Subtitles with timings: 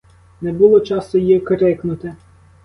[0.41, 2.15] Не було часу й крикнути.